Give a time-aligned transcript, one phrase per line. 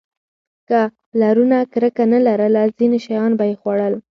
[0.67, 0.79] که
[1.11, 3.93] پلرونه کرکه نه لرله، ځینې شیان به یې خوړل.